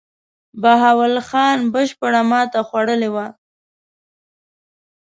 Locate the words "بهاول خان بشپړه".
0.61-2.21